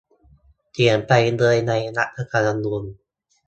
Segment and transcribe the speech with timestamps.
[0.71, 2.83] เขียนไปเลยในรัฐธรรมนูญ